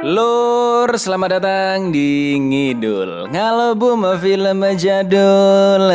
Lur, 0.00 0.88
selamat 0.96 1.28
datang 1.44 1.92
di 1.92 2.32
Ngidul. 2.40 3.28
Ngalebum 3.28 4.00
film 4.16 4.64
jadul 4.80 5.92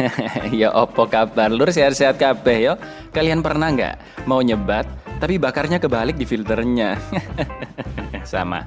Ya 0.56 0.72
opo 0.72 1.04
kabar? 1.04 1.52
Lur 1.52 1.68
sehat-sehat 1.68 2.16
kabeh 2.16 2.72
yo. 2.72 2.74
Kalian 3.12 3.44
pernah 3.44 3.68
nggak 3.68 4.24
mau 4.24 4.40
nyebat 4.40 4.88
Tapi 5.20 5.36
bakarnya 5.36 5.76
kebalik 5.76 6.16
di 6.16 6.24
filternya? 6.24 6.96
Sama. 8.24 8.64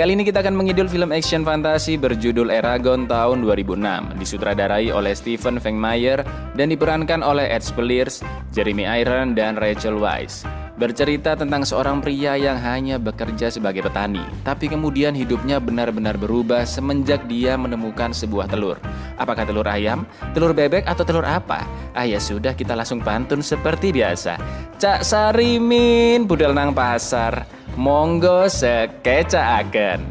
Kali 0.00 0.16
ini 0.16 0.24
kita 0.24 0.40
akan 0.40 0.64
mengidul 0.64 0.88
film 0.88 1.12
action 1.12 1.44
fantasi 1.44 2.00
berjudul 2.00 2.48
Eragon 2.48 3.04
tahun 3.04 3.44
2006 3.44 4.16
Disutradarai 4.16 4.96
oleh 4.96 5.12
Stephen 5.12 5.60
Fengmeyer 5.60 6.24
Dan 6.56 6.72
diperankan 6.72 7.20
oleh 7.20 7.52
Ed 7.52 7.60
Speleers, 7.60 8.24
Jeremy 8.56 8.88
Iron, 8.88 9.36
dan 9.36 9.60
Rachel 9.60 10.00
Weisz 10.00 10.65
Bercerita 10.76 11.32
tentang 11.32 11.64
seorang 11.64 12.04
pria 12.04 12.36
yang 12.36 12.60
hanya 12.60 13.00
bekerja 13.00 13.48
sebagai 13.48 13.80
petani, 13.80 14.20
tapi 14.44 14.68
kemudian 14.68 15.16
hidupnya 15.16 15.56
benar-benar 15.56 16.20
berubah 16.20 16.68
semenjak 16.68 17.24
dia 17.24 17.56
menemukan 17.56 18.12
sebuah 18.12 18.44
telur. 18.44 18.76
Apakah 19.16 19.48
telur 19.48 19.64
ayam, 19.64 20.04
telur 20.36 20.52
bebek, 20.52 20.84
atau 20.84 21.00
telur 21.00 21.24
apa? 21.24 21.64
Ah 21.96 22.04
ya 22.04 22.20
sudah, 22.20 22.52
kita 22.52 22.76
langsung 22.76 23.00
pantun 23.00 23.40
seperti 23.40 23.88
biasa. 23.88 24.36
Cak 24.76 25.00
Sarimin, 25.00 26.28
budal 26.28 26.52
nang 26.52 26.76
pasar, 26.76 27.48
monggo 27.72 28.44
sekeca 28.44 29.64
agen. 29.64 30.04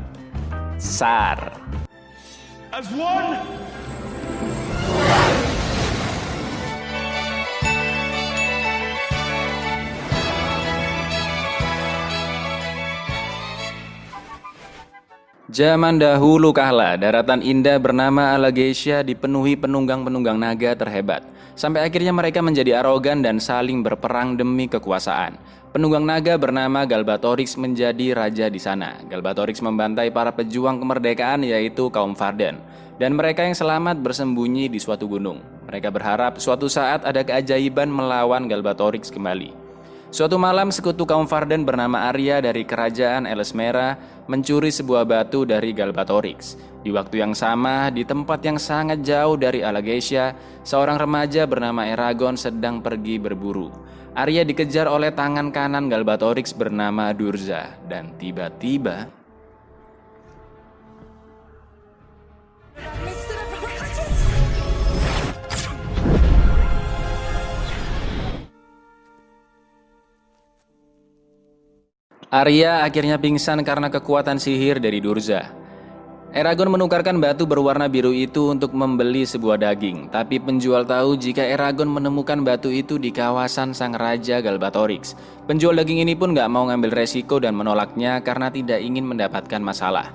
Sar. 0.82 1.62
As 2.74 2.90
one! 2.90 3.38
Zaman 15.46 16.02
dahulu 16.02 16.50
kala, 16.50 16.98
daratan 16.98 17.38
indah 17.46 17.78
bernama 17.78 18.34
Alagasia 18.34 19.06
dipenuhi 19.06 19.54
penunggang-penunggang 19.54 20.42
naga 20.42 20.74
terhebat. 20.74 21.22
Sampai 21.54 21.86
akhirnya 21.86 22.10
mereka 22.10 22.42
menjadi 22.42 22.82
arogan 22.82 23.22
dan 23.22 23.38
saling 23.38 23.86
berperang 23.86 24.42
demi 24.42 24.66
kekuasaan. 24.66 25.38
Penunggang 25.70 26.02
naga 26.02 26.34
bernama 26.42 26.82
Galbatorix 26.90 27.62
menjadi 27.62 28.18
raja 28.18 28.50
di 28.50 28.58
sana. 28.58 28.98
Galbatorix 29.06 29.62
membantai 29.62 30.10
para 30.10 30.34
pejuang 30.34 30.82
kemerdekaan 30.82 31.46
yaitu 31.46 31.94
kaum 31.94 32.18
Varden. 32.18 32.58
Dan 32.98 33.14
mereka 33.14 33.46
yang 33.46 33.54
selamat 33.54 34.02
bersembunyi 34.02 34.66
di 34.66 34.82
suatu 34.82 35.06
gunung. 35.06 35.46
Mereka 35.70 35.94
berharap 35.94 36.42
suatu 36.42 36.66
saat 36.66 37.06
ada 37.06 37.22
keajaiban 37.22 37.94
melawan 37.94 38.50
Galbatorix 38.50 39.14
kembali. 39.14 39.65
Suatu 40.16 40.40
malam 40.40 40.72
sekutu 40.72 41.04
kaum 41.04 41.28
Varden 41.28 41.68
bernama 41.68 42.08
Arya 42.08 42.40
dari 42.40 42.64
kerajaan 42.64 43.28
Elesmera 43.28 44.00
mencuri 44.32 44.72
sebuah 44.72 45.04
batu 45.04 45.44
dari 45.44 45.76
Galbatorix. 45.76 46.56
Di 46.56 46.88
waktu 46.88 47.20
yang 47.20 47.36
sama, 47.36 47.92
di 47.92 48.08
tempat 48.08 48.40
yang 48.40 48.56
sangat 48.56 49.04
jauh 49.04 49.36
dari 49.36 49.60
Alagasia, 49.60 50.32
seorang 50.64 51.04
remaja 51.04 51.44
bernama 51.44 51.84
Eragon 51.84 52.40
sedang 52.40 52.80
pergi 52.80 53.20
berburu. 53.20 53.68
Arya 54.16 54.48
dikejar 54.48 54.88
oleh 54.88 55.12
tangan 55.12 55.52
kanan 55.52 55.92
Galbatorix 55.92 56.56
bernama 56.56 57.12
Durza 57.12 57.76
dan 57.84 58.16
tiba-tiba 58.16 59.12
Arya 72.36 72.84
akhirnya 72.84 73.16
pingsan 73.16 73.64
karena 73.64 73.88
kekuatan 73.88 74.36
sihir 74.36 74.84
dari 74.84 75.00
Durza. 75.00 75.56
Eragon 76.36 76.68
menukarkan 76.68 77.16
batu 77.24 77.48
berwarna 77.48 77.88
biru 77.88 78.12
itu 78.12 78.52
untuk 78.52 78.76
membeli 78.76 79.24
sebuah 79.24 79.56
daging, 79.56 80.12
tapi 80.12 80.44
penjual 80.44 80.84
tahu 80.84 81.16
jika 81.16 81.48
Eragon 81.48 81.88
menemukan 81.88 82.44
batu 82.44 82.68
itu 82.68 83.00
di 83.00 83.16
kawasan 83.16 83.72
sang 83.72 83.96
raja 83.96 84.44
Galbatorix. 84.44 85.16
Penjual 85.48 85.80
daging 85.80 86.04
ini 86.04 86.12
pun 86.12 86.36
gak 86.36 86.52
mau 86.52 86.68
ngambil 86.68 87.08
resiko 87.08 87.40
dan 87.40 87.56
menolaknya 87.56 88.20
karena 88.20 88.52
tidak 88.52 88.84
ingin 88.84 89.08
mendapatkan 89.08 89.64
masalah. 89.64 90.12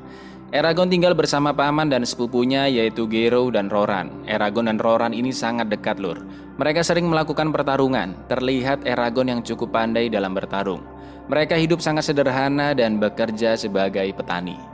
Eragon 0.53 0.93
tinggal 0.93 1.17
bersama 1.17 1.57
paman 1.57 1.89
dan 1.89 2.05
sepupunya 2.05 2.69
yaitu 2.69 3.09
Gero 3.09 3.49
dan 3.49 3.73
Roran. 3.73 4.13
Eragon 4.29 4.69
dan 4.69 4.77
Roran 4.77 5.17
ini 5.17 5.33
sangat 5.33 5.73
dekat 5.73 5.97
lur. 5.97 6.21
Mereka 6.61 6.85
sering 6.85 7.09
melakukan 7.09 7.49
pertarungan. 7.49 8.13
Terlihat 8.29 8.85
Eragon 8.85 9.33
yang 9.33 9.41
cukup 9.41 9.73
pandai 9.73 10.13
dalam 10.13 10.37
bertarung. 10.37 11.00
Mereka 11.29 11.59
hidup 11.59 11.83
sangat 11.85 12.09
sederhana 12.09 12.73
dan 12.73 12.97
bekerja 12.97 13.59
sebagai 13.59 14.09
petani. 14.17 14.71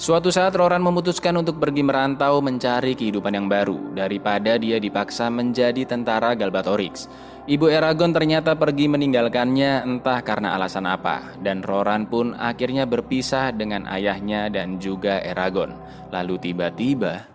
Suatu 0.00 0.32
saat 0.32 0.56
Roran 0.56 0.80
memutuskan 0.80 1.36
untuk 1.36 1.60
pergi 1.60 1.84
merantau 1.84 2.40
mencari 2.40 2.96
kehidupan 2.96 3.36
yang 3.36 3.52
baru 3.52 3.92
daripada 3.92 4.56
dia 4.56 4.80
dipaksa 4.80 5.28
menjadi 5.28 5.84
tentara 5.84 6.32
Galbatorix. 6.32 7.04
Ibu 7.44 7.68
Eragon 7.68 8.08
ternyata 8.16 8.56
pergi 8.56 8.88
meninggalkannya 8.88 9.84
entah 9.84 10.24
karena 10.24 10.56
alasan 10.56 10.88
apa 10.88 11.36
dan 11.44 11.60
Roran 11.60 12.08
pun 12.08 12.32
akhirnya 12.32 12.88
berpisah 12.88 13.52
dengan 13.52 13.84
ayahnya 13.92 14.48
dan 14.48 14.80
juga 14.80 15.20
Eragon. 15.20 15.76
Lalu 16.08 16.48
tiba-tiba 16.48 17.28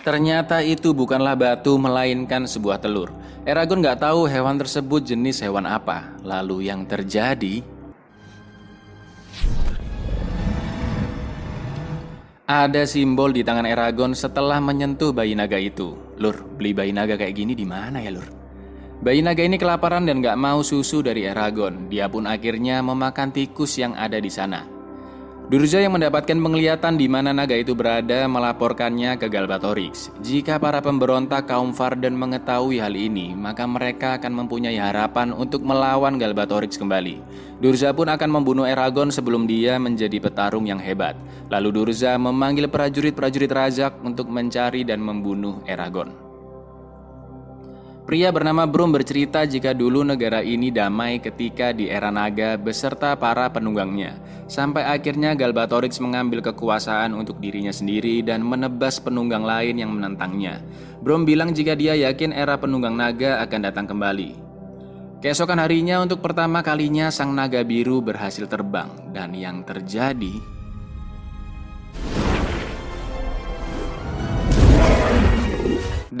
Ternyata 0.00 0.64
itu 0.64 0.96
bukanlah 0.96 1.36
batu 1.36 1.76
melainkan 1.76 2.48
sebuah 2.48 2.80
telur. 2.80 3.12
Eragon 3.44 3.84
nggak 3.84 4.00
tahu 4.00 4.24
hewan 4.24 4.56
tersebut 4.56 5.04
jenis 5.04 5.44
hewan 5.44 5.68
apa. 5.68 6.16
Lalu 6.24 6.72
yang 6.72 6.88
terjadi 6.88 7.60
Ada 12.50 12.82
simbol 12.82 13.30
di 13.30 13.46
tangan 13.46 13.62
Eragon 13.62 14.10
setelah 14.10 14.58
menyentuh 14.58 15.14
bayi 15.14 15.38
naga 15.38 15.54
itu. 15.54 15.94
Lur, 16.18 16.34
beli 16.58 16.74
bayi 16.74 16.90
naga 16.90 17.14
kayak 17.14 17.38
gini 17.38 17.54
di 17.54 17.62
mana 17.62 18.02
ya, 18.02 18.10
Lur? 18.10 18.26
Bayi 19.06 19.22
naga 19.22 19.46
ini 19.46 19.54
kelaparan 19.54 20.02
dan 20.02 20.18
gak 20.18 20.34
mau 20.34 20.58
susu 20.66 20.98
dari 20.98 21.30
Eragon. 21.30 21.86
Dia 21.86 22.10
pun 22.10 22.26
akhirnya 22.26 22.82
memakan 22.82 23.30
tikus 23.30 23.78
yang 23.78 23.94
ada 23.94 24.18
di 24.18 24.34
sana. 24.34 24.79
Durza 25.50 25.82
yang 25.82 25.98
mendapatkan 25.98 26.38
penglihatan 26.38 26.94
di 26.94 27.10
mana 27.10 27.34
naga 27.34 27.58
itu 27.58 27.74
berada 27.74 28.22
melaporkannya 28.30 29.18
ke 29.18 29.26
Galbatorix. 29.26 30.14
Jika 30.22 30.62
para 30.62 30.78
pemberontak 30.78 31.50
kaum 31.50 31.74
Varden 31.74 32.14
mengetahui 32.14 32.78
hal 32.78 32.94
ini, 32.94 33.34
maka 33.34 33.66
mereka 33.66 34.14
akan 34.14 34.46
mempunyai 34.46 34.78
harapan 34.78 35.34
untuk 35.34 35.66
melawan 35.66 36.22
Galbatorix 36.22 36.78
kembali. 36.78 37.18
Durza 37.58 37.90
pun 37.90 38.06
akan 38.14 38.30
membunuh 38.30 38.62
Eragon 38.62 39.10
sebelum 39.10 39.50
dia 39.50 39.74
menjadi 39.82 40.22
petarung 40.22 40.70
yang 40.70 40.78
hebat. 40.78 41.18
Lalu 41.50 41.82
Durza 41.82 42.14
memanggil 42.14 42.70
prajurit-prajurit 42.70 43.50
Rajak 43.50 43.98
untuk 44.06 44.30
mencari 44.30 44.86
dan 44.86 45.02
membunuh 45.02 45.66
Eragon. 45.66 46.29
Pria 48.10 48.34
bernama 48.34 48.66
Brum 48.66 48.90
bercerita 48.90 49.46
jika 49.46 49.70
dulu 49.70 50.02
negara 50.02 50.42
ini 50.42 50.74
damai 50.74 51.22
ketika 51.22 51.70
di 51.70 51.86
era 51.86 52.10
naga 52.10 52.58
beserta 52.58 53.14
para 53.14 53.46
penunggangnya. 53.54 54.18
Sampai 54.50 54.82
akhirnya 54.82 55.38
Galbatorix 55.38 56.02
mengambil 56.02 56.42
kekuasaan 56.42 57.14
untuk 57.14 57.38
dirinya 57.38 57.70
sendiri 57.70 58.18
dan 58.26 58.42
menebas 58.42 58.98
penunggang 58.98 59.46
lain 59.46 59.78
yang 59.78 59.94
menentangnya. 59.94 60.58
Brum 60.98 61.22
bilang 61.22 61.54
jika 61.54 61.78
dia 61.78 61.94
yakin 61.94 62.34
era 62.34 62.58
penunggang 62.58 62.98
naga 62.98 63.46
akan 63.46 63.60
datang 63.62 63.86
kembali. 63.86 64.34
Keesokan 65.22 65.62
harinya 65.62 66.02
untuk 66.02 66.18
pertama 66.18 66.66
kalinya 66.66 67.14
sang 67.14 67.30
naga 67.30 67.62
biru 67.62 68.02
berhasil 68.02 68.50
terbang 68.50 68.90
dan 69.14 69.38
yang 69.38 69.62
terjadi 69.62 70.59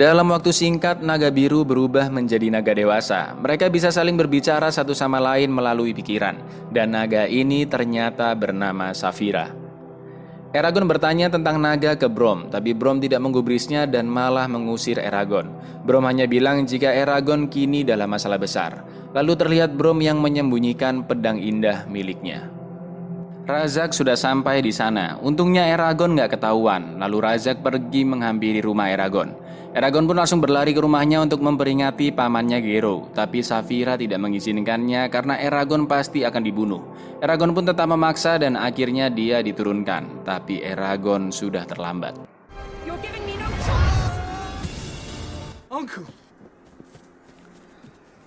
Dalam 0.00 0.32
waktu 0.32 0.48
singkat, 0.48 1.04
naga 1.04 1.28
biru 1.28 1.60
berubah 1.60 2.08
menjadi 2.08 2.48
naga 2.48 2.72
dewasa. 2.72 3.36
Mereka 3.36 3.68
bisa 3.68 3.92
saling 3.92 4.16
berbicara 4.16 4.72
satu 4.72 4.96
sama 4.96 5.20
lain 5.20 5.52
melalui 5.52 5.92
pikiran, 5.92 6.40
dan 6.72 6.96
naga 6.96 7.28
ini 7.28 7.68
ternyata 7.68 8.32
bernama 8.32 8.96
Safira. 8.96 9.52
Eragon 10.56 10.88
bertanya 10.88 11.28
tentang 11.28 11.60
naga 11.60 12.00
ke 12.00 12.08
Brom, 12.08 12.48
tapi 12.48 12.72
Brom 12.72 12.96
tidak 12.96 13.20
menggubrisnya 13.20 13.84
dan 13.84 14.08
malah 14.08 14.48
mengusir 14.48 14.96
Eragon. 14.96 15.52
Brom 15.84 16.08
hanya 16.08 16.24
bilang 16.24 16.64
jika 16.64 16.96
Eragon 16.96 17.52
kini 17.52 17.84
dalam 17.84 18.08
masalah 18.08 18.40
besar. 18.40 18.80
Lalu 19.12 19.36
terlihat 19.36 19.76
Brom 19.76 20.00
yang 20.00 20.16
menyembunyikan 20.24 21.04
pedang 21.04 21.36
indah 21.36 21.84
miliknya. 21.92 22.59
Razak 23.50 23.90
sudah 23.90 24.14
sampai 24.14 24.62
di 24.62 24.70
sana. 24.70 25.18
Untungnya 25.18 25.66
Eragon 25.66 26.14
gak 26.14 26.38
ketahuan. 26.38 27.02
Lalu 27.02 27.18
Razak 27.18 27.66
pergi 27.66 28.06
menghampiri 28.06 28.62
rumah 28.62 28.94
Eragon. 28.94 29.34
Eragon 29.74 30.06
pun 30.06 30.18
langsung 30.18 30.38
berlari 30.38 30.70
ke 30.70 30.78
rumahnya 30.82 31.22
untuk 31.22 31.42
memperingati 31.42 32.14
pamannya 32.14 32.58
Gero, 32.62 33.10
tapi 33.14 33.42
Safira 33.42 33.94
tidak 33.98 34.18
mengizinkannya 34.22 35.06
karena 35.10 35.38
Eragon 35.38 35.90
pasti 35.90 36.22
akan 36.26 36.42
dibunuh. 36.42 36.82
Eragon 37.22 37.54
pun 37.54 37.66
tetap 37.66 37.86
memaksa 37.86 38.38
dan 38.38 38.54
akhirnya 38.54 39.10
dia 39.10 39.42
diturunkan, 39.42 40.26
tapi 40.26 40.62
Eragon 40.62 41.30
sudah 41.30 41.66
terlambat. 41.66 42.18
Uncle! 45.70 46.19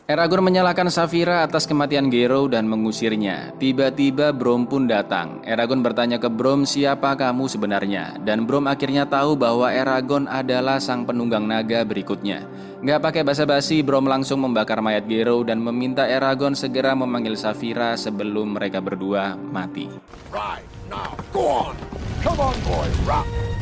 Eragon 0.04 0.44
menyalahkan 0.44 0.92
Safira 0.92 1.48
atas 1.48 1.64
kematian 1.64 2.12
Gero 2.12 2.52
dan 2.52 2.68
mengusirnya. 2.68 3.56
Tiba-tiba 3.56 4.36
Brom 4.36 4.68
pun 4.68 4.84
datang. 4.84 5.40
Eragon 5.48 5.80
bertanya 5.80 6.20
ke 6.20 6.28
Brom 6.28 6.68
siapa 6.68 7.16
kamu 7.16 7.48
sebenarnya. 7.48 8.20
Dan 8.20 8.44
Brom 8.44 8.68
akhirnya 8.68 9.08
tahu 9.08 9.40
bahwa 9.40 9.72
Eragon 9.72 10.28
adalah 10.28 10.84
sang 10.84 11.08
penunggang 11.08 11.48
naga 11.48 11.88
berikutnya. 11.88 12.44
Gak 12.84 13.00
pakai 13.00 13.24
basa-basi, 13.24 13.80
Brom 13.80 14.04
langsung 14.04 14.44
membakar 14.44 14.84
mayat 14.84 15.08
Gero 15.08 15.40
dan 15.48 15.64
meminta 15.64 16.04
Eragon 16.04 16.52
segera 16.52 16.92
memanggil 16.92 17.40
Safira 17.40 17.96
sebelum 17.96 18.60
mereka 18.60 18.84
berdua 18.84 19.40
mati. 19.40 19.88
Right, 20.36 20.68
now, 20.92 21.16
go 21.32 21.72
on. 21.72 21.80
Come 22.20 22.44
on, 22.44 22.56
boy, 22.68 22.92
rock. 23.08 23.53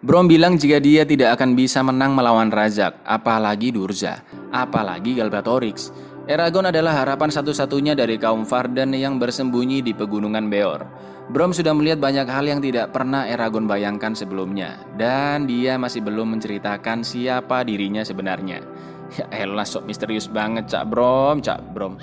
Brom 0.00 0.32
bilang 0.32 0.56
jika 0.56 0.80
dia 0.80 1.04
tidak 1.04 1.36
akan 1.36 1.52
bisa 1.52 1.84
menang 1.84 2.16
melawan 2.16 2.48
Rajak, 2.48 3.04
apalagi 3.04 3.68
Durza, 3.68 4.24
apalagi 4.48 5.12
Galbatorix. 5.12 5.92
Eragon 6.24 6.72
adalah 6.72 7.04
harapan 7.04 7.28
satu-satunya 7.28 7.92
dari 7.92 8.16
kaum 8.16 8.48
Vardan 8.48 8.96
yang 8.96 9.20
bersembunyi 9.20 9.84
di 9.84 9.92
pegunungan 9.92 10.48
Beor. 10.48 10.88
Brom 11.28 11.52
sudah 11.52 11.76
melihat 11.76 12.00
banyak 12.00 12.24
hal 12.24 12.48
yang 12.48 12.64
tidak 12.64 12.96
pernah 12.96 13.28
Eragon 13.28 13.68
bayangkan 13.68 14.16
sebelumnya, 14.16 14.80
dan 14.96 15.44
dia 15.44 15.76
masih 15.76 16.00
belum 16.00 16.32
menceritakan 16.32 17.04
siapa 17.04 17.60
dirinya 17.68 18.00
sebenarnya. 18.00 18.64
Ya 19.10 19.26
elah 19.42 19.66
sok 19.66 19.90
misterius 19.90 20.30
banget 20.30 20.70
Cak 20.70 20.86
Brom, 20.86 21.42
Cak 21.42 21.74
Brom. 21.74 21.98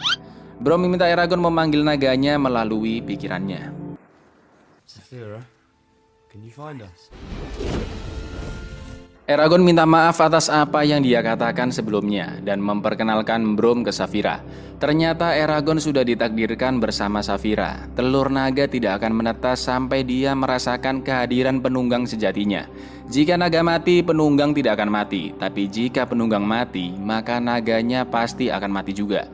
Brom 0.60 0.84
meminta 0.84 1.08
Eragon 1.08 1.40
memanggil 1.40 1.80
naganya 1.80 2.36
melalui 2.36 3.00
pikirannya. 3.00 3.72
Saphira, 4.84 5.40
Eragon 9.28 9.60
minta 9.60 9.84
maaf 9.84 10.22
atas 10.22 10.48
apa 10.54 10.86
yang 10.86 11.02
dia 11.02 11.26
katakan 11.26 11.74
sebelumnya 11.74 12.38
dan 12.46 12.62
memperkenalkan 12.62 13.58
Brom 13.58 13.82
ke 13.82 13.90
Safira. 13.90 14.46
Ternyata 14.78 15.34
Eragon 15.34 15.82
sudah 15.82 16.06
ditakdirkan 16.06 16.78
bersama 16.78 17.26
Safira. 17.26 17.90
Telur 17.98 18.30
naga 18.30 18.70
tidak 18.70 19.02
akan 19.02 19.18
menetas 19.18 19.66
sampai 19.66 20.06
dia 20.06 20.38
merasakan 20.38 21.02
kehadiran 21.02 21.58
penunggang 21.58 22.06
sejatinya. 22.06 22.70
Jika 23.10 23.34
naga 23.36 23.66
mati, 23.66 24.06
penunggang 24.06 24.54
tidak 24.54 24.78
akan 24.78 24.94
mati. 24.94 25.34
Tapi 25.34 25.66
jika 25.68 26.06
penunggang 26.06 26.46
mati, 26.46 26.94
maka 26.94 27.42
naganya 27.42 28.06
pasti 28.06 28.54
akan 28.54 28.72
mati 28.72 28.94
juga. 28.94 29.26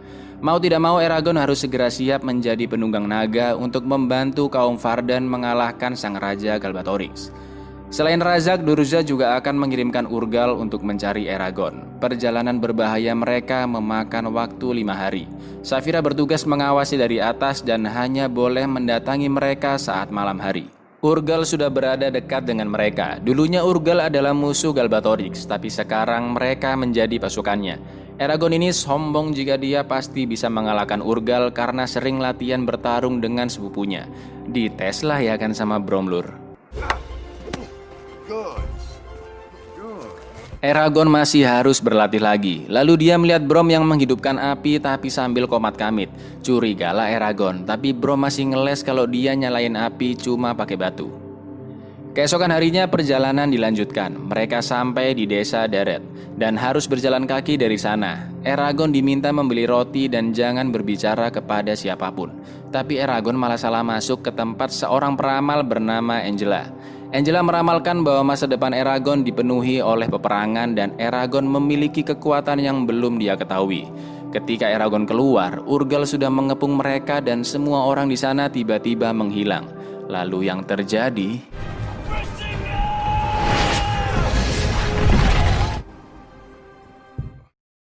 Mau 0.44 0.60
tidak 0.60 0.84
mau 0.84 1.00
Eragon 1.00 1.40
harus 1.40 1.64
segera 1.64 1.88
siap 1.88 2.28
menjadi 2.28 2.68
penunggang 2.68 3.08
naga 3.08 3.56
untuk 3.56 3.88
membantu 3.88 4.52
kaum 4.52 4.76
Vardan 4.76 5.24
mengalahkan 5.24 5.96
sang 5.96 6.20
raja 6.20 6.60
Galbatorix. 6.60 7.32
Selain 7.88 8.20
Razak, 8.20 8.60
Durza 8.68 9.00
juga 9.08 9.40
akan 9.40 9.56
mengirimkan 9.56 10.04
Urgal 10.04 10.60
untuk 10.60 10.84
mencari 10.84 11.32
Eragon. 11.32 11.88
Perjalanan 12.04 12.60
berbahaya 12.60 13.16
mereka 13.16 13.64
memakan 13.64 14.36
waktu 14.36 14.84
lima 14.84 14.92
hari. 14.92 15.32
Safira 15.64 16.04
bertugas 16.04 16.44
mengawasi 16.44 17.00
dari 17.00 17.24
atas 17.24 17.64
dan 17.64 17.88
hanya 17.88 18.28
boleh 18.28 18.68
mendatangi 18.68 19.32
mereka 19.32 19.80
saat 19.80 20.12
malam 20.12 20.44
hari. 20.44 20.68
Urgal 21.00 21.48
sudah 21.48 21.72
berada 21.72 22.12
dekat 22.12 22.44
dengan 22.44 22.68
mereka. 22.68 23.16
Dulunya 23.24 23.64
Urgal 23.64 24.12
adalah 24.12 24.36
musuh 24.36 24.76
Galbatorix, 24.76 25.48
tapi 25.48 25.72
sekarang 25.72 26.36
mereka 26.36 26.76
menjadi 26.76 27.16
pasukannya. 27.16 28.03
Eragon 28.24 28.56
ini 28.56 28.72
sombong 28.72 29.36
jika 29.36 29.60
dia 29.60 29.84
pasti 29.84 30.24
bisa 30.24 30.48
mengalahkan 30.48 31.04
Urgal 31.04 31.52
karena 31.52 31.84
sering 31.84 32.24
latihan 32.24 32.64
bertarung 32.64 33.20
dengan 33.20 33.52
sepupunya. 33.52 34.08
Diteslah 34.48 35.20
ya 35.20 35.36
kan 35.36 35.52
sama 35.52 35.76
Bromlur. 35.76 36.32
Eragon 40.64 41.12
masih 41.12 41.44
harus 41.44 41.84
berlatih 41.84 42.24
lagi. 42.24 42.64
Lalu 42.72 43.12
dia 43.12 43.20
melihat 43.20 43.44
Brom 43.44 43.68
yang 43.68 43.84
menghidupkan 43.84 44.40
api 44.40 44.80
tapi 44.80 45.12
sambil 45.12 45.44
komat 45.44 45.76
kamit. 45.76 46.08
Curigalah 46.40 47.12
Eragon, 47.12 47.68
tapi 47.68 47.92
Brom 47.92 48.24
masih 48.24 48.56
ngeles 48.56 48.88
kalau 48.88 49.04
dia 49.04 49.36
nyalain 49.36 49.76
api 49.76 50.16
cuma 50.16 50.56
pakai 50.56 50.80
batu. 50.80 51.23
Keesokan 52.14 52.54
harinya 52.54 52.86
perjalanan 52.86 53.50
dilanjutkan. 53.50 54.14
Mereka 54.30 54.62
sampai 54.62 55.18
di 55.18 55.26
desa 55.26 55.66
Daret 55.66 55.98
dan 56.38 56.54
harus 56.54 56.86
berjalan 56.86 57.26
kaki 57.26 57.58
dari 57.58 57.74
sana. 57.74 58.30
Eragon 58.46 58.94
diminta 58.94 59.34
membeli 59.34 59.66
roti 59.66 60.06
dan 60.06 60.30
jangan 60.30 60.70
berbicara 60.70 61.34
kepada 61.34 61.74
siapa 61.74 62.14
pun. 62.14 62.30
Tapi 62.70 63.02
Eragon 63.02 63.34
malah 63.34 63.58
salah 63.58 63.82
masuk 63.82 64.30
ke 64.30 64.30
tempat 64.30 64.70
seorang 64.70 65.18
peramal 65.18 65.66
bernama 65.66 66.22
Angela. 66.22 66.70
Angela 67.10 67.42
meramalkan 67.42 68.06
bahwa 68.06 68.38
masa 68.38 68.46
depan 68.46 68.78
Eragon 68.78 69.26
dipenuhi 69.26 69.82
oleh 69.82 70.06
peperangan 70.06 70.78
dan 70.78 70.94
Eragon 71.02 71.50
memiliki 71.50 72.06
kekuatan 72.06 72.62
yang 72.62 72.86
belum 72.86 73.18
dia 73.18 73.34
ketahui. 73.34 73.90
Ketika 74.30 74.70
Eragon 74.70 75.10
keluar, 75.10 75.66
Urgal 75.66 76.06
sudah 76.06 76.30
mengepung 76.30 76.78
mereka 76.78 77.26
dan 77.26 77.42
semua 77.42 77.90
orang 77.90 78.06
di 78.06 78.18
sana 78.22 78.54
tiba-tiba 78.54 79.10
menghilang. 79.10 79.66
Lalu 80.14 80.54
yang 80.54 80.62
terjadi... 80.62 81.42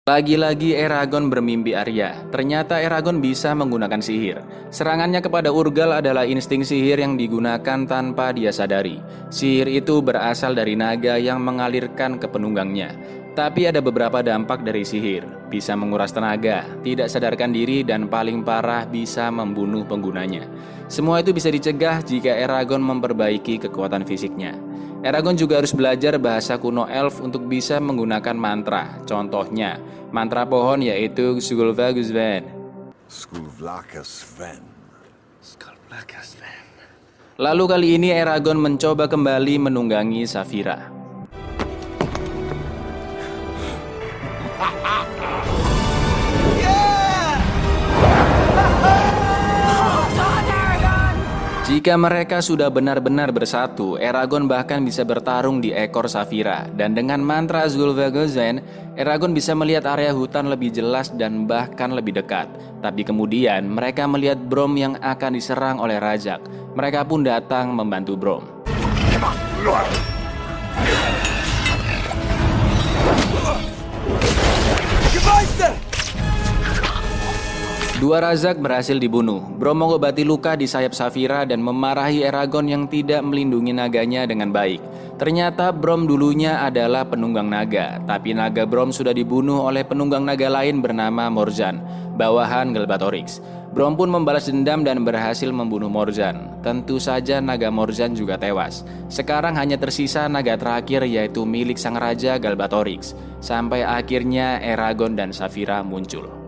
Lagi-lagi 0.09 0.73
Eragon 0.73 1.29
bermimpi 1.29 1.77
Arya. 1.77 2.17
Ternyata 2.33 2.81
Eragon 2.81 3.21
bisa 3.21 3.53
menggunakan 3.53 4.01
sihir. 4.01 4.41
Serangannya 4.73 5.21
kepada 5.21 5.53
Urgal 5.53 6.01
adalah 6.01 6.25
insting 6.25 6.65
sihir 6.65 6.97
yang 6.97 7.13
digunakan 7.13 7.85
tanpa 7.85 8.33
dia 8.33 8.49
sadari. 8.49 8.97
Sihir 9.29 9.69
itu 9.69 10.01
berasal 10.01 10.57
dari 10.57 10.73
naga 10.73 11.13
yang 11.21 11.45
mengalirkan 11.45 12.17
ke 12.17 12.25
penunggangnya. 12.25 12.89
Tapi 13.37 13.69
ada 13.69 13.79
beberapa 13.79 14.19
dampak 14.19 14.65
dari 14.65 14.81
sihir. 14.83 15.23
Bisa 15.47 15.77
menguras 15.77 16.13
tenaga, 16.13 16.65
tidak 16.81 17.07
sadarkan 17.09 17.53
diri, 17.53 17.85
dan 17.85 18.09
paling 18.09 18.41
parah 18.43 18.85
bisa 18.85 19.29
membunuh 19.29 19.85
penggunanya. 19.85 20.45
Semua 20.89 21.21
itu 21.21 21.31
bisa 21.31 21.53
dicegah 21.53 22.01
jika 22.01 22.33
Eragon 22.33 22.81
memperbaiki 22.81 23.61
kekuatan 23.69 24.03
fisiknya. 24.03 24.57
Eragon 24.99 25.39
juga 25.39 25.63
harus 25.63 25.71
belajar 25.71 26.19
bahasa 26.19 26.59
kuno 26.59 26.83
elf 26.89 27.23
untuk 27.23 27.47
bisa 27.47 27.79
menggunakan 27.79 28.35
mantra. 28.35 28.99
Contohnya, 29.07 29.79
mantra 30.11 30.43
pohon 30.43 30.83
yaitu 30.83 31.39
Sgulvagus 31.39 32.11
Ven. 32.11 32.43
Skulvlakas 33.07 34.35
Sven. 34.35 34.61
Lalu 37.39 37.63
kali 37.71 37.87
ini 37.95 38.11
Eragon 38.11 38.59
mencoba 38.59 39.07
kembali 39.07 39.71
menunggangi 39.71 40.27
Safira. 40.27 40.98
Jika 51.69 51.93
mereka 52.01 52.41
sudah 52.41 52.65
benar-benar 52.73 53.29
bersatu, 53.29 53.93
Eragon 54.01 54.49
bahkan 54.49 54.81
bisa 54.81 55.05
bertarung 55.05 55.61
di 55.61 55.69
ekor 55.69 56.09
Safira. 56.09 56.65
Dan 56.65 56.97
dengan 56.97 57.21
mantra 57.21 57.69
Zulvagozen, 57.69 58.57
Eragon 58.97 59.37
bisa 59.37 59.53
melihat 59.53 59.85
area 59.85 60.09
hutan 60.09 60.49
lebih 60.49 60.73
jelas 60.73 61.13
dan 61.13 61.45
bahkan 61.45 61.93
lebih 61.93 62.17
dekat. 62.17 62.49
Tapi 62.81 63.05
kemudian 63.05 63.69
mereka 63.69 64.09
melihat 64.09 64.41
Brom 64.41 64.73
yang 64.81 64.97
akan 64.97 65.37
diserang 65.37 65.77
oleh 65.77 66.01
Rajak. 66.01 66.41
Mereka 66.73 67.05
pun 67.05 67.21
datang 67.21 67.69
membantu 67.77 68.17
Brom. 68.17 68.41
Dua 77.99 78.23
Razak 78.23 78.63
berhasil 78.63 78.95
dibunuh. 78.95 79.43
Brom 79.59 79.83
mengobati 79.83 80.23
luka 80.23 80.55
di 80.55 80.63
sayap 80.63 80.95
Safira 80.95 81.43
dan 81.43 81.59
memarahi 81.59 82.23
Eragon 82.23 82.71
yang 82.71 82.87
tidak 82.87 83.19
melindungi 83.27 83.75
naganya 83.75 84.23
dengan 84.23 84.55
baik. 84.55 84.79
Ternyata 85.19 85.75
Brom 85.75 86.07
dulunya 86.07 86.63
adalah 86.63 87.03
penunggang 87.03 87.51
naga, 87.51 87.99
tapi 88.07 88.31
naga 88.31 88.63
Brom 88.63 88.95
sudah 88.95 89.11
dibunuh 89.11 89.67
oleh 89.67 89.83
penunggang 89.83 90.23
naga 90.23 90.47
lain 90.47 90.79
bernama 90.79 91.27
Morzan, 91.27 91.83
bawahan 92.15 92.71
Galbatorix. 92.71 93.43
Brom 93.75 93.99
pun 93.99 94.07
membalas 94.07 94.47
dendam 94.47 94.87
dan 94.87 95.03
berhasil 95.03 95.51
membunuh 95.51 95.91
Morzan. 95.91 96.55
Tentu 96.63 97.03
saja 97.03 97.43
naga 97.43 97.67
Morzan 97.67 98.15
juga 98.15 98.39
tewas. 98.39 98.87
Sekarang 99.11 99.59
hanya 99.59 99.75
tersisa 99.75 100.23
naga 100.31 100.55
terakhir 100.55 101.03
yaitu 101.03 101.43
milik 101.43 101.75
sang 101.75 101.99
raja 101.99 102.39
Galbatorix. 102.39 103.11
Sampai 103.43 103.83
akhirnya 103.83 104.63
Eragon 104.63 105.19
dan 105.19 105.35
Safira 105.35 105.83
muncul. 105.83 106.38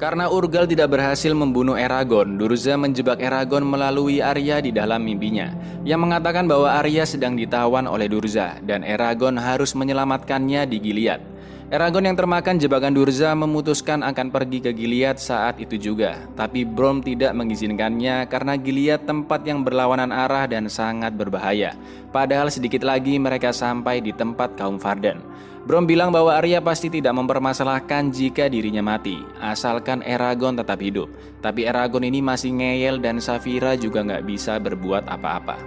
Karena 0.00 0.32
Urgal 0.32 0.64
tidak 0.64 0.96
berhasil 0.96 1.28
membunuh 1.36 1.76
Eragon, 1.76 2.40
Durza 2.40 2.72
menjebak 2.80 3.20
Eragon 3.20 3.68
melalui 3.68 4.24
Arya 4.24 4.64
di 4.64 4.72
dalam 4.72 5.04
mimpinya, 5.04 5.52
yang 5.84 6.00
mengatakan 6.00 6.48
bahwa 6.48 6.72
Arya 6.72 7.04
sedang 7.04 7.36
ditawan 7.36 7.84
oleh 7.84 8.08
Durza 8.08 8.56
dan 8.64 8.80
Eragon 8.80 9.36
harus 9.36 9.76
menyelamatkannya 9.76 10.64
di 10.72 10.80
Gilead. 10.80 11.20
Eragon 11.68 12.08
yang 12.08 12.16
termakan 12.16 12.56
jebakan 12.56 12.96
Durza 12.96 13.36
memutuskan 13.36 14.00
akan 14.00 14.32
pergi 14.32 14.64
ke 14.64 14.72
Gilead 14.72 15.20
saat 15.20 15.60
itu 15.60 15.76
juga, 15.76 16.16
tapi 16.32 16.64
Brom 16.64 17.04
tidak 17.04 17.36
mengizinkannya 17.36 18.24
karena 18.24 18.56
Gilead 18.56 19.04
tempat 19.04 19.44
yang 19.44 19.60
berlawanan 19.60 20.16
arah 20.16 20.48
dan 20.48 20.72
sangat 20.72 21.12
berbahaya. 21.12 21.76
Padahal 22.08 22.48
sedikit 22.48 22.88
lagi 22.88 23.20
mereka 23.20 23.52
sampai 23.52 24.00
di 24.00 24.16
tempat 24.16 24.56
kaum 24.56 24.80
Vardan. 24.80 25.20
Brom 25.60 25.84
bilang 25.84 26.08
bahwa 26.08 26.32
Arya 26.32 26.56
pasti 26.64 26.88
tidak 26.88 27.12
mempermasalahkan 27.12 28.08
jika 28.08 28.48
dirinya 28.48 28.80
mati, 28.80 29.20
asalkan 29.44 30.00
Eragon 30.00 30.56
tetap 30.56 30.80
hidup. 30.80 31.12
Tapi 31.44 31.68
Eragon 31.68 32.00
ini 32.00 32.24
masih 32.24 32.56
ngeyel 32.56 32.96
dan 32.96 33.20
Safira 33.20 33.76
juga 33.76 34.00
nggak 34.00 34.24
bisa 34.24 34.56
berbuat 34.56 35.04
apa-apa. 35.04 35.60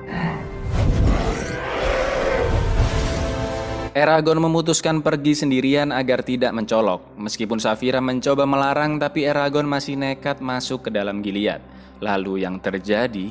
Eragon 3.93 4.41
memutuskan 4.41 5.05
pergi 5.05 5.37
sendirian 5.37 5.93
agar 5.93 6.25
tidak 6.25 6.49
mencolok. 6.57 7.13
Meskipun 7.13 7.61
Safira 7.61 8.01
mencoba 8.01 8.49
melarang, 8.49 8.97
tapi 8.97 9.29
Eragon 9.29 9.69
masih 9.69 9.93
nekat 9.93 10.41
masuk 10.41 10.89
ke 10.89 10.97
dalam 10.97 11.21
Gilead. 11.21 11.61
Lalu 12.01 12.41
yang 12.41 12.57
terjadi... 12.57 13.29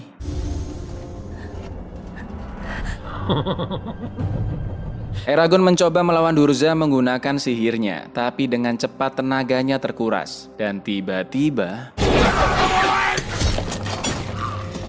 Eragon 5.23 5.63
mencoba 5.63 6.03
melawan 6.03 6.35
Durza 6.35 6.75
menggunakan 6.75 7.39
sihirnya, 7.39 8.11
tapi 8.11 8.51
dengan 8.51 8.75
cepat 8.75 9.23
tenaganya 9.23 9.79
terkuras. 9.79 10.51
Dan 10.59 10.83
tiba-tiba... 10.83 11.95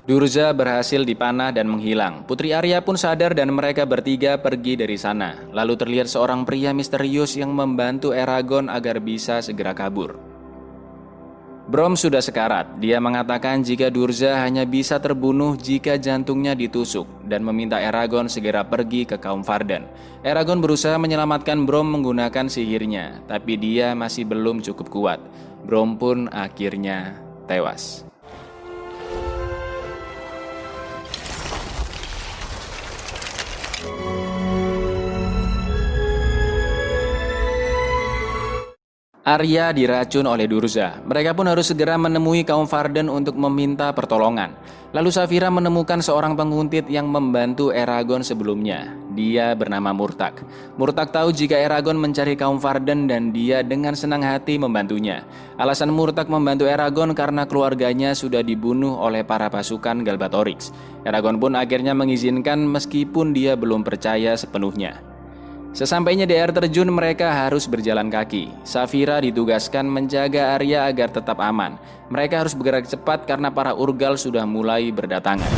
Durza 0.03 0.51
berhasil 0.51 1.08
dipanah 1.08 1.56
dan 1.56 1.72
menghilang. 1.72 2.27
Putri 2.27 2.51
Arya 2.51 2.84
pun 2.84 3.00
sadar 3.00 3.32
dan 3.32 3.56
mereka 3.56 3.88
bertiga 3.88 4.36
pergi 4.36 4.75
dari 4.75 5.00
sana. 5.00 5.48
Lalu 5.56 5.80
terlihat 5.80 6.12
seorang 6.12 6.44
pria 6.44 6.75
misterius 6.75 7.39
yang 7.39 7.56
membantu 7.56 8.12
Eragon 8.12 8.68
agar 8.68 9.00
bisa 9.00 9.39
segera 9.39 9.72
kabur. 9.72 10.33
Brom 11.63 11.96
sudah 11.96 12.20
sekarat. 12.20 12.84
Dia 12.84 13.00
mengatakan 13.00 13.63
jika 13.63 13.88
Durza 13.88 14.36
hanya 14.43 14.67
bisa 14.67 15.00
terbunuh 15.00 15.55
jika 15.55 15.96
jantungnya 15.96 16.51
ditusuk 16.60 17.08
dan 17.24 17.39
meminta 17.39 17.79
Eragon 17.79 18.27
segera 18.27 18.67
pergi 18.67 19.08
ke 19.08 19.15
kaum 19.15 19.48
Varden. 19.48 19.88
Eragon 20.27 20.60
berusaha 20.60 21.00
menyelamatkan 21.00 21.63
Brom 21.63 21.88
menggunakan 21.88 22.51
sihirnya, 22.51 23.24
tapi 23.32 23.55
dia 23.55 23.96
masih 23.96 24.27
belum 24.27 24.60
cukup 24.60 24.91
kuat. 24.91 25.20
Brom 25.63 25.96
pun 25.96 26.27
akhirnya 26.36 27.15
tewas. 27.48 28.03
Arya 39.24 39.72
diracun 39.72 40.27
oleh 40.27 40.51
Durza. 40.51 41.00
Mereka 41.00 41.32
pun 41.32 41.48
harus 41.48 41.72
segera 41.72 41.96
menemui 41.96 42.44
kaum 42.44 42.68
Varden 42.68 43.08
untuk 43.08 43.39
meminta 43.39 43.88
pertolongan. 43.96 44.51
Lalu 44.92 45.15
Safira 45.15 45.48
menemukan 45.48 46.03
seorang 46.03 46.36
penguntit 46.36 46.92
yang 46.92 47.08
membantu 47.08 47.72
Eragon 47.72 48.20
sebelumnya. 48.20 48.92
Dia 49.15 49.56
bernama 49.56 49.96
Murtak. 49.96 50.44
Murtak 50.75 51.15
tahu 51.15 51.32
jika 51.32 51.56
Eragon 51.56 52.03
mencari 52.03 52.36
kaum 52.36 52.60
Varden 52.60 53.08
dan 53.08 53.32
dia 53.32 53.63
dengan 53.63 53.96
senang 53.96 54.27
hati 54.27 54.60
membantunya. 54.60 55.24
Alasan 55.56 55.96
Murtak 55.96 56.27
membantu 56.27 56.68
Eragon 56.68 57.15
karena 57.15 57.48
keluarganya 57.48 58.12
sudah 58.12 58.44
dibunuh 58.44 59.00
oleh 59.00 59.24
para 59.24 59.48
pasukan 59.48 60.03
Galbatorix. 60.03 60.75
Eragon 61.08 61.39
pun 61.39 61.56
akhirnya 61.56 61.96
mengizinkan 61.96 62.60
meskipun 62.68 63.32
dia 63.32 63.56
belum 63.56 63.88
percaya 63.88 64.36
sepenuhnya. 64.36 65.12
Sesampainya 65.74 66.30
di 66.30 66.38
air 66.38 66.53
terjun 66.53 66.86
mereka 66.94 67.34
harus 67.34 67.65
berjalan 67.65 68.06
kaki. 68.06 68.53
Safira 68.62 69.18
ditugaskan 69.18 69.89
menjaga 69.89 70.53
Arya 70.53 70.86
agar 70.86 71.10
tetap 71.10 71.42
aman. 71.42 71.82
Mereka 72.13 72.46
harus 72.46 72.53
bergerak 72.53 72.86
cepat 72.86 73.25
karena 73.25 73.50
para 73.50 73.74
urgal 73.74 74.13
sudah 74.13 74.46
mulai 74.46 74.94
berdatangan. 74.94 75.50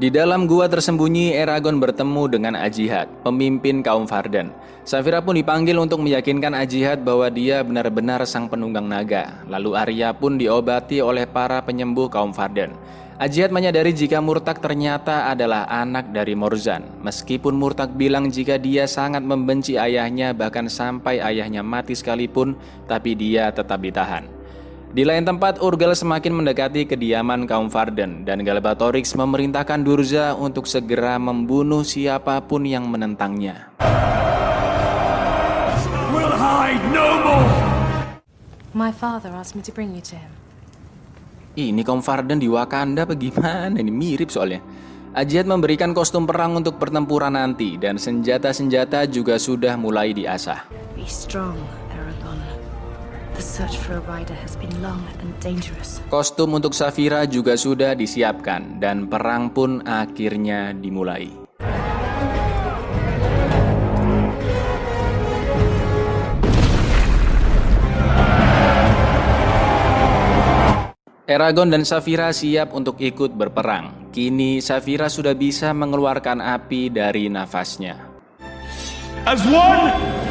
Di 0.00 0.08
dalam 0.08 0.48
gua 0.48 0.64
tersembunyi, 0.64 1.36
Eragon 1.36 1.76
bertemu 1.76 2.24
dengan 2.32 2.56
Ajihad, 2.56 3.04
pemimpin 3.20 3.84
kaum 3.84 4.08
Varden. 4.08 4.48
Safira 4.80 5.20
pun 5.20 5.36
dipanggil 5.36 5.76
untuk 5.76 6.00
meyakinkan 6.00 6.56
Ajihad 6.56 7.04
bahwa 7.04 7.28
dia 7.28 7.60
benar-benar 7.60 8.24
sang 8.24 8.48
penunggang 8.48 8.88
naga. 8.88 9.44
Lalu 9.44 9.76
Arya 9.76 10.16
pun 10.16 10.40
diobati 10.40 11.04
oleh 11.04 11.28
para 11.28 11.60
penyembuh 11.60 12.08
kaum 12.08 12.32
Varden. 12.32 12.72
Ajihad 13.20 13.52
menyadari 13.52 13.92
jika 13.92 14.24
Murtak 14.24 14.64
ternyata 14.64 15.28
adalah 15.28 15.68
anak 15.68 16.08
dari 16.16 16.32
Morzan. 16.32 16.80
Meskipun 17.04 17.52
Murtak 17.52 17.92
bilang 17.92 18.32
jika 18.32 18.56
dia 18.56 18.88
sangat 18.88 19.20
membenci 19.20 19.76
ayahnya 19.76 20.32
bahkan 20.32 20.64
sampai 20.72 21.20
ayahnya 21.20 21.60
mati 21.60 21.92
sekalipun, 21.92 22.56
tapi 22.88 23.12
dia 23.12 23.52
tetap 23.52 23.76
ditahan. 23.84 24.39
Di 24.90 25.06
lain 25.06 25.22
tempat, 25.22 25.62
Urgal 25.62 25.94
semakin 25.94 26.42
mendekati 26.42 26.82
kediaman 26.82 27.46
kaum 27.46 27.70
Varden 27.70 28.26
dan 28.26 28.42
Galbatorix 28.42 29.14
memerintahkan 29.14 29.86
Durza 29.86 30.34
untuk 30.34 30.66
segera 30.66 31.14
membunuh 31.14 31.86
siapa 31.86 32.42
pun 32.42 32.66
yang 32.66 32.90
menentangnya. 32.90 33.70
We'll 36.10 36.34
hide 36.34 36.82
no 36.90 37.06
more! 37.22 37.46
My 38.74 38.90
father 38.90 39.30
asked 39.30 39.54
me 39.54 39.62
to 39.62 39.70
bring 39.70 39.94
you 39.94 40.02
to 40.10 40.18
him. 40.18 40.34
Ini 41.54 41.86
kaum 41.86 42.02
Varden 42.02 42.42
di 42.42 42.50
Wakanda 42.50 43.06
bagaimana? 43.06 43.78
Ini 43.78 43.94
mirip 43.94 44.34
soalnya. 44.34 44.58
Ajiat 45.14 45.46
memberikan 45.46 45.94
kostum 45.94 46.26
perang 46.26 46.58
untuk 46.58 46.82
pertempuran 46.82 47.38
nanti 47.38 47.78
dan 47.78 47.94
senjata-senjata 47.94 49.06
juga 49.06 49.38
sudah 49.38 49.78
mulai 49.78 50.10
diasah. 50.10 50.66
Be 50.98 51.06
strong, 51.06 51.54
Kostum 56.12 56.60
untuk 56.60 56.76
Safira 56.76 57.24
juga 57.24 57.56
sudah 57.56 57.96
disiapkan 57.96 58.76
dan 58.76 59.08
perang 59.08 59.48
pun 59.48 59.80
akhirnya 59.88 60.76
dimulai. 60.76 61.32
Eragon 71.30 71.70
dan 71.70 71.86
Safira 71.86 72.34
siap 72.34 72.74
untuk 72.74 72.98
ikut 72.98 73.32
berperang. 73.38 74.10
Kini 74.10 74.58
Safira 74.58 75.06
sudah 75.06 75.32
bisa 75.32 75.70
mengeluarkan 75.70 76.42
api 76.42 76.90
dari 76.90 77.30
nafasnya. 77.30 77.96
As 79.24 79.40
one! 79.46 80.29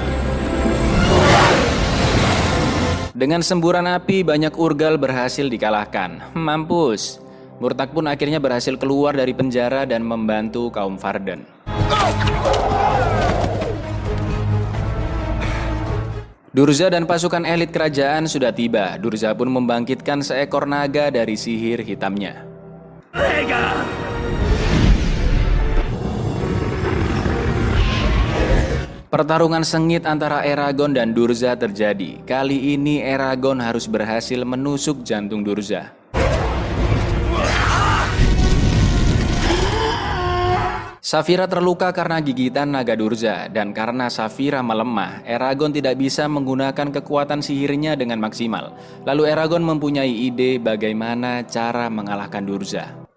Dengan 3.19 3.43
semburan 3.43 3.83
api, 3.83 4.23
banyak 4.23 4.55
urgal 4.55 4.95
berhasil 4.95 5.43
dikalahkan. 5.43 6.31
Mampus. 6.39 7.19
Murtak 7.59 7.91
pun 7.91 8.07
akhirnya 8.07 8.39
berhasil 8.39 8.79
keluar 8.79 9.11
dari 9.11 9.35
penjara 9.35 9.83
dan 9.83 10.07
membantu 10.07 10.71
kaum 10.71 10.95
Varden. 10.95 11.43
Durza 16.55 16.87
dan 16.87 17.03
pasukan 17.03 17.43
elit 17.43 17.75
kerajaan 17.75 18.23
sudah 18.23 18.55
tiba. 18.55 18.95
Durza 18.95 19.35
pun 19.35 19.51
membangkitkan 19.51 20.23
seekor 20.23 20.63
naga 20.63 21.11
dari 21.11 21.35
sihir 21.35 21.83
hitamnya. 21.83 22.47
Pertarungan 29.09 29.65
sengit 29.65 30.05
antara 30.05 30.45
Eragon 30.45 30.93
dan 30.93 31.17
Durza 31.17 31.57
terjadi. 31.57 32.21
Kali 32.29 32.77
ini 32.77 33.01
Eragon 33.01 33.57
harus 33.57 33.89
berhasil 33.89 34.37
menusuk 34.45 35.01
jantung 35.01 35.41
Durza. 35.41 35.97
Safira 41.01 41.49
terluka 41.49 41.89
karena 41.89 42.21
gigitan 42.21 42.69
naga 42.69 42.93
Durza 42.93 43.49
dan 43.49 43.73
karena 43.73 44.13
Safira 44.13 44.61
melemah, 44.61 45.25
Eragon 45.25 45.73
tidak 45.73 45.97
bisa 45.97 46.29
menggunakan 46.29 46.93
kekuatan 47.01 47.41
sihirnya 47.41 47.97
dengan 47.97 48.21
maksimal. 48.21 48.77
Lalu 49.09 49.25
Eragon 49.25 49.65
mempunyai 49.65 50.29
ide 50.29 50.61
bagaimana 50.61 51.41
cara 51.49 51.89
mengalahkan 51.89 52.45
Durza. 52.45 53.08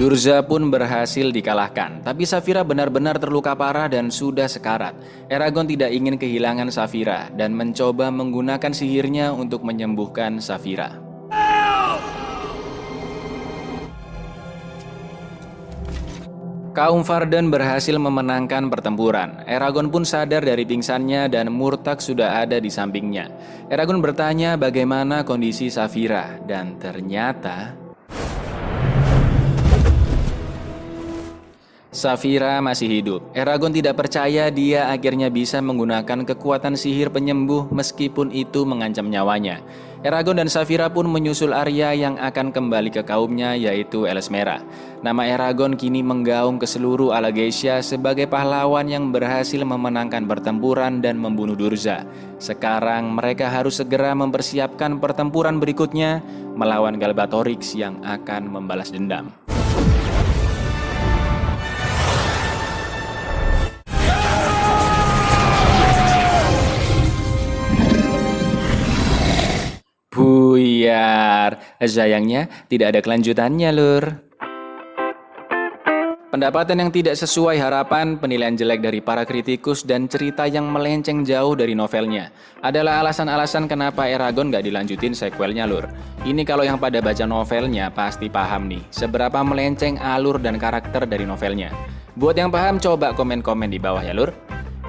Durza 0.00 0.40
pun 0.40 0.72
berhasil 0.72 1.28
dikalahkan, 1.28 2.00
tapi 2.00 2.24
Safira 2.24 2.64
benar-benar 2.64 3.20
terluka 3.20 3.52
parah 3.52 3.84
dan 3.84 4.08
sudah 4.08 4.48
sekarat. 4.48 4.96
Eragon 5.28 5.68
tidak 5.68 5.92
ingin 5.92 6.16
kehilangan 6.16 6.72
Safira 6.72 7.28
dan 7.36 7.52
mencoba 7.52 8.08
menggunakan 8.08 8.72
sihirnya 8.72 9.28
untuk 9.36 9.60
menyembuhkan 9.60 10.40
Safira. 10.40 10.96
Kaum 16.72 17.04
Varden 17.04 17.52
berhasil 17.52 17.92
memenangkan 17.92 18.72
pertempuran. 18.72 19.44
Eragon 19.44 19.92
pun 19.92 20.08
sadar 20.08 20.40
dari 20.40 20.64
pingsannya 20.64 21.28
dan 21.28 21.52
Murtak 21.52 22.00
sudah 22.00 22.40
ada 22.40 22.56
di 22.56 22.72
sampingnya. 22.72 23.28
Eragon 23.68 24.00
bertanya 24.00 24.56
bagaimana 24.56 25.28
kondisi 25.28 25.68
Safira 25.68 26.40
dan 26.48 26.80
ternyata 26.80 27.79
Safira 31.90 32.62
masih 32.62 32.86
hidup. 32.86 33.34
Eragon 33.34 33.74
tidak 33.74 33.98
percaya 33.98 34.46
dia 34.46 34.86
akhirnya 34.94 35.26
bisa 35.26 35.58
menggunakan 35.58 36.22
kekuatan 36.22 36.78
sihir 36.78 37.10
penyembuh 37.10 37.66
meskipun 37.74 38.30
itu 38.30 38.62
mengancam 38.62 39.10
nyawanya. 39.10 39.58
Eragon 40.06 40.38
dan 40.38 40.46
Safira 40.46 40.86
pun 40.86 41.10
menyusul 41.10 41.50
Arya 41.50 41.90
yang 41.98 42.14
akan 42.14 42.54
kembali 42.54 42.94
ke 42.94 43.02
kaumnya 43.02 43.58
yaitu 43.58 44.06
Elsmera. 44.06 44.62
Nama 45.02 45.34
Eragon 45.34 45.74
kini 45.74 45.98
menggaung 46.06 46.62
ke 46.62 46.64
seluruh 46.70 47.10
Alagasia 47.10 47.82
sebagai 47.82 48.30
pahlawan 48.30 48.86
yang 48.86 49.10
berhasil 49.10 49.58
memenangkan 49.58 50.30
pertempuran 50.30 51.02
dan 51.02 51.18
membunuh 51.18 51.58
Durza. 51.58 52.06
Sekarang 52.38 53.18
mereka 53.18 53.50
harus 53.50 53.82
segera 53.82 54.14
mempersiapkan 54.14 55.02
pertempuran 55.02 55.58
berikutnya 55.58 56.22
melawan 56.54 57.02
Galbatorix 57.02 57.74
yang 57.74 57.98
akan 58.06 58.46
membalas 58.46 58.94
dendam. 58.94 59.39
Buyar, 70.90 71.62
sayangnya 71.78 72.50
tidak 72.66 72.90
ada 72.90 73.00
kelanjutannya 73.06 73.70
lur. 73.70 74.04
Pendapatan 76.34 76.82
yang 76.82 76.90
tidak 76.90 77.14
sesuai 77.14 77.62
harapan, 77.62 78.18
penilaian 78.18 78.54
jelek 78.58 78.82
dari 78.82 78.98
para 78.98 79.22
kritikus, 79.22 79.86
dan 79.86 80.10
cerita 80.10 80.50
yang 80.50 80.66
melenceng 80.66 81.22
jauh 81.22 81.54
dari 81.54 81.78
novelnya 81.78 82.34
adalah 82.62 83.06
alasan-alasan 83.06 83.70
kenapa 83.70 84.10
Eragon 84.10 84.50
gak 84.50 84.66
dilanjutin 84.66 85.14
sequelnya 85.14 85.70
lur. 85.70 85.86
Ini 86.26 86.42
kalau 86.42 86.66
yang 86.66 86.82
pada 86.82 86.98
baca 86.98 87.22
novelnya 87.22 87.90
pasti 87.94 88.26
paham 88.26 88.66
nih, 88.66 88.82
seberapa 88.90 89.42
melenceng 89.46 89.94
alur 89.98 90.42
dan 90.42 90.58
karakter 90.58 91.06
dari 91.06 91.22
novelnya. 91.22 91.70
Buat 92.18 92.34
yang 92.34 92.50
paham 92.50 92.82
coba 92.82 93.14
komen-komen 93.14 93.70
di 93.70 93.78
bawah 93.78 94.02
ya 94.02 94.14
lur. 94.14 94.34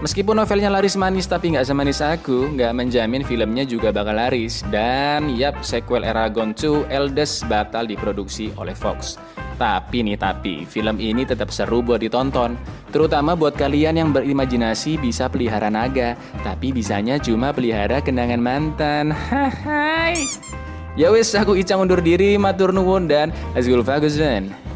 Meskipun 0.02 0.34
novelnya 0.34 0.74
laris 0.74 0.98
manis 0.98 1.30
tapi 1.30 1.54
nggak 1.54 1.62
semanis 1.62 2.02
aku, 2.02 2.58
nggak 2.58 2.74
menjamin 2.74 3.22
filmnya 3.22 3.62
juga 3.70 3.94
bakal 3.94 4.18
laris. 4.18 4.66
Dan 4.74 5.30
yap, 5.38 5.62
sequel 5.62 6.02
Eragon 6.02 6.58
2 6.58 6.90
Eldest 6.90 7.46
batal 7.46 7.86
diproduksi 7.86 8.50
oleh 8.58 8.74
Fox. 8.74 9.22
Tapi 9.62 10.02
nih 10.02 10.18
tapi, 10.18 10.66
film 10.66 10.98
ini 10.98 11.22
tetap 11.22 11.54
seru 11.54 11.86
buat 11.86 12.02
ditonton. 12.02 12.58
Terutama 12.90 13.38
buat 13.38 13.54
kalian 13.54 14.02
yang 14.02 14.10
berimajinasi 14.10 14.98
bisa 14.98 15.30
pelihara 15.30 15.70
naga, 15.70 16.18
tapi 16.42 16.74
bisanya 16.74 17.22
cuma 17.22 17.54
pelihara 17.54 18.02
kenangan 18.02 18.42
mantan. 18.42 19.14
Hai. 19.70 20.18
Ya 20.98 21.14
wes, 21.14 21.30
aku 21.38 21.54
Icang 21.54 21.78
undur 21.78 22.02
diri, 22.02 22.42
matur 22.42 22.74
nuwun 22.74 23.06
dan 23.06 23.30
Azgul 23.54 23.86
Faguzen. 23.86 24.71